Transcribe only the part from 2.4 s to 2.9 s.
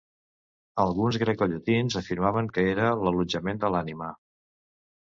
que